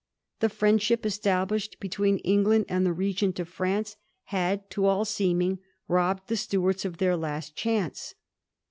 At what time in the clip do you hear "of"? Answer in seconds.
3.39-3.47, 6.85-6.97